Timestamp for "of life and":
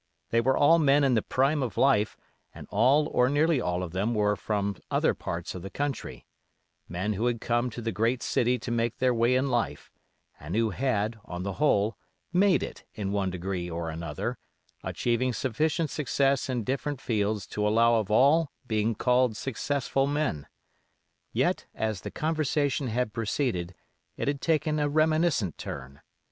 1.61-2.65